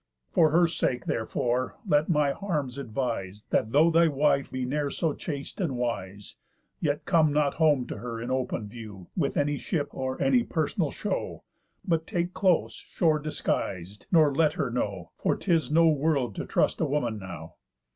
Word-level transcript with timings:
For 0.31 0.49
her 0.49 0.67
sake 0.67 1.05
therefore 1.05 1.75
let 1.87 2.09
my 2.09 2.31
harms 2.31 2.79
advise, 2.79 3.43
That 3.51 3.71
though 3.71 3.91
thy 3.91 4.07
wife 4.07 4.51
be 4.51 4.65
ne'er 4.65 4.89
so 4.89 5.13
chaste 5.13 5.61
and 5.61 5.77
wise, 5.77 6.37
Yet 6.79 7.05
come 7.05 7.31
not 7.31 7.53
home 7.61 7.85
to 7.85 7.99
her 7.99 8.19
in 8.19 8.31
open 8.31 8.67
view, 8.67 9.09
With 9.15 9.37
any 9.37 9.59
ship 9.59 9.89
or 9.91 10.19
any 10.19 10.41
personal 10.41 10.89
show, 10.89 11.43
But 11.85 12.07
take 12.07 12.33
close 12.33 12.73
shore 12.73 13.19
disguis'd, 13.19 14.07
nor 14.11 14.33
let 14.33 14.53
her 14.53 14.71
know, 14.71 15.11
For 15.17 15.35
'tis 15.35 15.69
no 15.71 15.87
world 15.87 16.33
to 16.37 16.47
trust 16.47 16.81
a 16.81 16.85
woman 16.85 17.19
now. 17.19 17.57